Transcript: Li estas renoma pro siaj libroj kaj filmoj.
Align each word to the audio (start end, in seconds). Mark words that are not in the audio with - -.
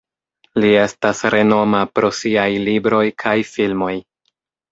Li 0.61 0.69
estas 0.83 1.19
renoma 1.35 1.81
pro 1.99 2.09
siaj 2.21 2.47
libroj 2.69 3.05
kaj 3.25 3.37
filmoj. 3.53 3.93